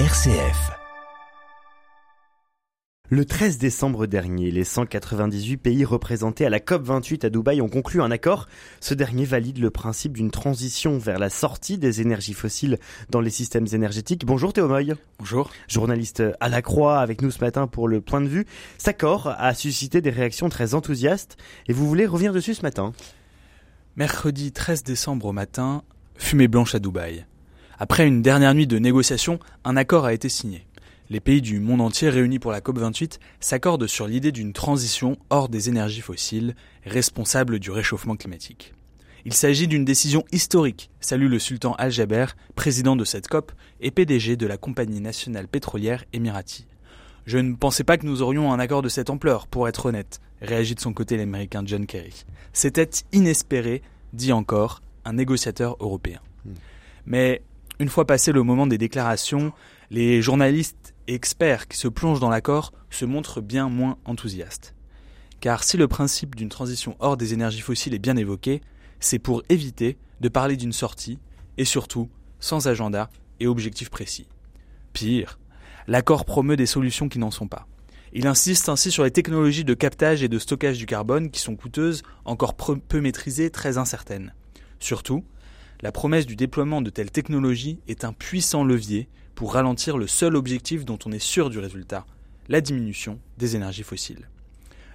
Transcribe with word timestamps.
RCF. 0.00 0.72
Le 3.10 3.24
13 3.24 3.58
décembre 3.58 4.08
dernier, 4.08 4.50
les 4.50 4.64
198 4.64 5.56
pays 5.56 5.84
représentés 5.84 6.44
à 6.44 6.50
la 6.50 6.58
COP28 6.58 7.24
à 7.24 7.30
Dubaï 7.30 7.60
ont 7.60 7.68
conclu 7.68 8.02
un 8.02 8.10
accord. 8.10 8.48
Ce 8.80 8.92
dernier 8.92 9.24
valide 9.24 9.58
le 9.58 9.70
principe 9.70 10.14
d'une 10.14 10.32
transition 10.32 10.98
vers 10.98 11.20
la 11.20 11.30
sortie 11.30 11.78
des 11.78 12.00
énergies 12.00 12.34
fossiles 12.34 12.80
dans 13.08 13.20
les 13.20 13.30
systèmes 13.30 13.68
énergétiques. 13.72 14.26
Bonjour 14.26 14.52
Théo 14.52 14.66
Moy. 14.66 14.94
Bonjour. 15.20 15.52
Journaliste 15.68 16.24
à 16.40 16.48
la 16.48 16.60
Croix 16.60 16.98
avec 16.98 17.22
nous 17.22 17.30
ce 17.30 17.38
matin 17.38 17.68
pour 17.68 17.86
le 17.86 18.00
point 18.00 18.20
de 18.20 18.26
vue. 18.26 18.46
Cet 18.78 18.88
accord 18.88 19.28
a 19.28 19.54
suscité 19.54 20.00
des 20.00 20.10
réactions 20.10 20.48
très 20.48 20.74
enthousiastes 20.74 21.36
et 21.68 21.72
vous 21.72 21.86
voulez 21.86 22.06
revenir 22.06 22.32
dessus 22.32 22.54
ce 22.54 22.62
matin? 22.62 22.94
Mercredi 23.94 24.50
13 24.50 24.82
décembre 24.82 25.26
au 25.26 25.32
matin, 25.32 25.84
fumée 26.16 26.48
blanche 26.48 26.74
à 26.74 26.80
Dubaï. 26.80 27.26
Après 27.78 28.06
une 28.06 28.22
dernière 28.22 28.54
nuit 28.54 28.66
de 28.66 28.78
négociations, 28.78 29.40
un 29.64 29.76
accord 29.76 30.04
a 30.04 30.14
été 30.14 30.28
signé. 30.28 30.66
Les 31.10 31.20
pays 31.20 31.42
du 31.42 31.60
monde 31.60 31.80
entier 31.80 32.08
réunis 32.08 32.38
pour 32.38 32.52
la 32.52 32.60
COP28 32.60 33.18
s'accordent 33.40 33.86
sur 33.86 34.06
l'idée 34.06 34.32
d'une 34.32 34.52
transition 34.52 35.18
hors 35.28 35.48
des 35.48 35.68
énergies 35.68 36.00
fossiles, 36.00 36.54
responsables 36.84 37.58
du 37.58 37.70
réchauffement 37.70 38.16
climatique. 38.16 38.72
Il 39.26 39.32
s'agit 39.32 39.68
d'une 39.68 39.84
décision 39.84 40.24
historique, 40.32 40.90
salue 41.00 41.28
le 41.28 41.38
sultan 41.38 41.74
Al-Jaber, 41.74 42.26
président 42.54 42.94
de 42.94 43.04
cette 43.04 43.28
COP 43.28 43.52
et 43.80 43.90
PDG 43.90 44.36
de 44.36 44.46
la 44.46 44.56
compagnie 44.56 45.00
nationale 45.00 45.48
pétrolière 45.48 46.04
Emirati. 46.12 46.66
Je 47.26 47.38
ne 47.38 47.54
pensais 47.54 47.84
pas 47.84 47.96
que 47.96 48.06
nous 48.06 48.22
aurions 48.22 48.52
un 48.52 48.58
accord 48.58 48.82
de 48.82 48.88
cette 48.88 49.10
ampleur, 49.10 49.46
pour 49.46 49.66
être 49.66 49.86
honnête, 49.86 50.20
réagit 50.42 50.74
de 50.74 50.80
son 50.80 50.92
côté 50.92 51.16
l'américain 51.16 51.62
John 51.64 51.86
Kerry. 51.86 52.24
C'était 52.52 52.90
inespéré, 53.12 53.82
dit 54.12 54.32
encore 54.32 54.80
un 55.06 55.14
négociateur 55.14 55.76
européen. 55.80 56.20
Hmm. 56.44 56.52
Mais 57.06 57.42
une 57.80 57.88
fois 57.88 58.06
passé 58.06 58.32
le 58.32 58.42
moment 58.42 58.66
des 58.66 58.78
déclarations, 58.78 59.52
les 59.90 60.22
journalistes 60.22 60.94
et 61.08 61.14
experts 61.14 61.68
qui 61.68 61.76
se 61.76 61.88
plongent 61.88 62.20
dans 62.20 62.30
l'accord 62.30 62.72
se 62.90 63.04
montrent 63.04 63.40
bien 63.40 63.68
moins 63.68 63.98
enthousiastes. 64.04 64.74
Car 65.40 65.64
si 65.64 65.76
le 65.76 65.88
principe 65.88 66.36
d'une 66.36 66.48
transition 66.48 66.96
hors 67.00 67.16
des 67.16 67.34
énergies 67.34 67.60
fossiles 67.60 67.94
est 67.94 67.98
bien 67.98 68.16
évoqué, 68.16 68.60
c'est 69.00 69.18
pour 69.18 69.42
éviter 69.48 69.98
de 70.20 70.28
parler 70.28 70.56
d'une 70.56 70.72
sortie, 70.72 71.18
et 71.58 71.64
surtout 71.64 72.08
sans 72.40 72.66
agenda 72.68 73.10
et 73.40 73.46
objectif 73.46 73.90
précis. 73.90 74.28
Pire, 74.92 75.38
l'accord 75.86 76.24
promeut 76.24 76.56
des 76.56 76.66
solutions 76.66 77.08
qui 77.08 77.18
n'en 77.18 77.30
sont 77.30 77.48
pas. 77.48 77.66
Il 78.12 78.26
insiste 78.28 78.68
ainsi 78.68 78.90
sur 78.92 79.02
les 79.02 79.10
technologies 79.10 79.64
de 79.64 79.74
captage 79.74 80.22
et 80.22 80.28
de 80.28 80.38
stockage 80.38 80.78
du 80.78 80.86
carbone 80.86 81.30
qui 81.30 81.40
sont 81.40 81.56
coûteuses, 81.56 82.02
encore 82.24 82.54
peu 82.54 83.00
maîtrisées, 83.00 83.50
très 83.50 83.76
incertaines. 83.76 84.32
Surtout, 84.78 85.24
la 85.84 85.92
promesse 85.92 86.24
du 86.24 86.34
déploiement 86.34 86.80
de 86.80 86.88
telles 86.88 87.10
technologies 87.10 87.78
est 87.88 88.04
un 88.04 88.14
puissant 88.14 88.64
levier 88.64 89.06
pour 89.34 89.52
ralentir 89.52 89.98
le 89.98 90.06
seul 90.06 90.34
objectif 90.34 90.86
dont 90.86 90.98
on 91.04 91.12
est 91.12 91.18
sûr 91.18 91.50
du 91.50 91.58
résultat, 91.58 92.06
la 92.48 92.62
diminution 92.62 93.20
des 93.36 93.54
énergies 93.54 93.82
fossiles. 93.82 94.30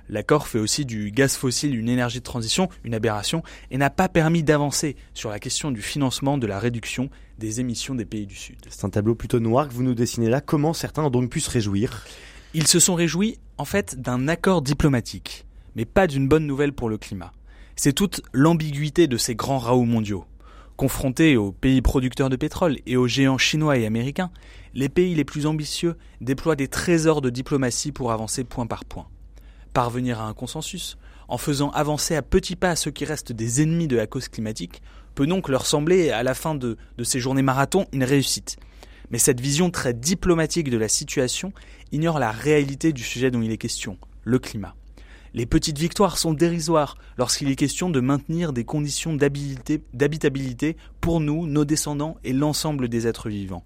L'accord 0.09 0.48
fait 0.48 0.58
aussi 0.58 0.86
du 0.86 1.12
gaz 1.12 1.36
fossile 1.36 1.76
une 1.76 1.90
énergie 1.90 2.18
de 2.18 2.23
transition, 2.23 2.70
une 2.84 2.96
aberration, 2.96 3.44
et 3.70 3.78
n'a 3.78 3.92
pas 3.92 4.09
permis 4.09 4.42
d'avancer 4.42 4.96
sur 5.14 5.30
la 5.30 5.38
question 5.38 5.70
du 5.70 5.84
financement 5.84 6.40
de 6.40 6.48
la 6.48 6.58
réduction 6.58 7.12
des 7.38 7.59
émissions 7.59 7.94
des 7.94 8.06
pays 8.06 8.26
du 8.26 8.34
Sud. 8.34 8.58
C'est 8.68 8.84
un 8.84 8.90
tableau 8.90 9.14
plutôt 9.14 9.40
noir 9.40 9.68
que 9.68 9.74
vous 9.76 9.84
nous 9.84 9.94
dessinez 9.94 10.28
là. 10.28 10.42
Comment 10.42 10.74
certains 10.74 11.03
ont 11.03 11.12
donc 11.12 11.30
pu 11.30 11.40
se 11.40 11.52
réjouir? 11.52 12.03
Ils 12.56 12.66
se 12.66 12.80
sont 12.80 12.96
réjouis, 12.96 13.38
en 13.59 13.66
fait, 13.66 14.02
d'un 14.02 14.28
accord 14.28 14.64
diplomatique, 14.64 15.46
mais 15.76 15.86
pas 15.86 16.08
d'une 16.08 16.28
bonne 16.28 16.48
nouvelle 16.48 16.74
pour 16.74 16.90
le 16.90 16.98
climat. 16.98 17.31
C'est 17.76 17.94
toute 17.94 18.22
l'ambiguïté 18.34 19.06
de 19.06 19.18
ces 19.18 19.36
grands 19.36 19.59
raouts 19.59 19.86
mondiaux. 19.86 20.26
Confrontés 20.80 21.35
aux 21.35 21.52
pays 21.52 21.81
producteurs 21.81 22.30
de 22.30 22.38
pétrole 22.38 22.77
et 22.85 22.95
aux 22.95 23.05
géants 23.05 23.38
chinois 23.38 23.77
et 23.77 23.85
américains, 23.85 24.31
les 24.73 24.88
pays 24.88 25.13
les 25.13 25.25
plus 25.25 25.45
ambitieux 25.45 25.97
déploient 26.22 26.55
des 26.55 26.69
trésors 26.69 27.19
de 27.19 27.30
diplomatie 27.30 27.91
pour 27.91 28.13
avancer 28.13 28.45
point 28.45 28.66
par 28.66 28.85
point. 28.85 29.09
Parvenir 29.73 30.22
à 30.22 30.27
un 30.27 30.33
consensus, 30.33 30.97
en 31.28 31.38
faisant 31.38 31.69
avancer 31.72 32.16
à 32.16 32.22
petits 32.22 32.56
pas 32.56 32.78
ceux 32.78 32.91
qui 32.91 33.03
restent 33.03 33.34
des 33.34 33.62
ennemis 33.62 33.89
de 33.89 33.97
la 33.97 34.07
cause 34.07 34.29
climatique, 34.29 34.81
peut 35.16 35.28
donc 35.28 35.50
leur 35.50 35.66
sembler, 35.66 36.12
à 36.12 36.23
la 36.23 36.34
fin 36.34 36.56
de, 36.56 36.78
ces 37.03 37.19
journées 37.19 37.41
marathon, 37.41 37.85
une 37.91 38.06
réussite. 38.06 38.56
Mais 39.12 39.18
cette 39.18 39.41
vision 39.41 39.72
très 39.72 39.94
diplomatique 39.94 40.69
de 40.69 40.78
la 40.78 40.88
situation 40.88 41.51
ignore 41.91 42.19
la 42.19 42.31
réalité 42.31 42.94
du 42.94 43.03
sujet 43.03 43.31
dont 43.31 43.41
il 43.41 43.51
est 43.51 43.57
question, 43.57 43.97
le 44.23 44.39
climat. 44.39 44.75
Les 45.34 45.45
petites 45.45 45.78
victoires 45.78 46.17
sont 46.17 46.34
dérisoires 46.34 46.97
lorsqu'il 47.17 47.51
est 47.51 47.56
question 47.56 47.90
de 47.90 48.00
maintenir 48.00 48.51
des 48.51 48.63
conditions 48.63 49.16
d'habitabilité 49.16 50.75
pour 51.01 51.19
nous, 51.19 51.45
nos 51.45 51.66
descendants 51.66 52.17
et 52.23 52.34
l'ensemble 52.34 52.88
des 52.88 53.07
êtres 53.07 53.29
vivants. 53.29 53.63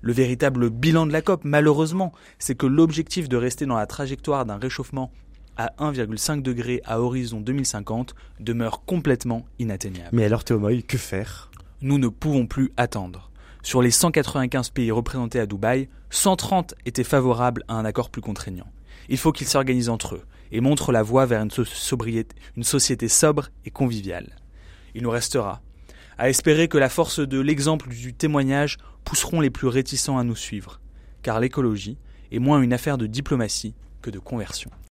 Le 0.00 0.12
véritable 0.12 0.70
bilan 0.70 1.06
de 1.06 1.12
la 1.12 1.22
COP, 1.22 1.44
malheureusement, 1.44 2.12
c'est 2.38 2.54
que 2.54 2.66
l'objectif 2.66 3.28
de 3.28 3.36
rester 3.36 3.64
dans 3.64 3.76
la 3.76 3.86
trajectoire 3.86 4.44
d'un 4.44 4.58
réchauffement 4.58 5.10
à 5.56 5.72
1,5 5.78 6.42
degré 6.42 6.82
à 6.84 7.00
horizon 7.00 7.40
2050 7.40 8.14
demeure 8.40 8.84
complètement 8.84 9.46
inatteignable. 9.58 10.10
Mais 10.12 10.24
alors 10.24 10.44
Théomoy, 10.44 10.82
que 10.82 10.98
faire? 10.98 11.50
Nous 11.80 11.98
ne 11.98 12.08
pouvons 12.08 12.46
plus 12.46 12.72
attendre. 12.76 13.30
Sur 13.64 13.80
les 13.80 13.90
195 13.90 14.68
pays 14.68 14.90
représentés 14.90 15.40
à 15.40 15.46
Dubaï, 15.46 15.88
130 16.10 16.74
étaient 16.84 17.02
favorables 17.02 17.64
à 17.66 17.72
un 17.72 17.86
accord 17.86 18.10
plus 18.10 18.20
contraignant. 18.20 18.70
Il 19.08 19.16
faut 19.16 19.32
qu'ils 19.32 19.46
s'organisent 19.46 19.88
entre 19.88 20.16
eux 20.16 20.22
et 20.52 20.60
montrent 20.60 20.92
la 20.92 21.02
voie 21.02 21.24
vers 21.24 21.40
une, 21.40 22.62
société 22.62 23.08
sobre 23.08 23.48
et 23.64 23.70
conviviale. 23.70 24.36
Il 24.94 25.02
nous 25.02 25.10
restera 25.10 25.62
à 26.18 26.28
espérer 26.28 26.68
que 26.68 26.76
la 26.76 26.90
force 26.90 27.20
de 27.20 27.40
l'exemple 27.40 27.88
du 27.88 28.12
témoignage 28.12 28.76
pousseront 29.02 29.40
les 29.40 29.50
plus 29.50 29.68
réticents 29.68 30.18
à 30.18 30.24
nous 30.24 30.36
suivre, 30.36 30.78
car 31.22 31.40
l'écologie 31.40 31.96
est 32.32 32.40
moins 32.40 32.60
une 32.60 32.74
affaire 32.74 32.98
de 32.98 33.06
diplomatie 33.06 33.74
que 34.02 34.10
de 34.10 34.18
conversion. 34.18 34.70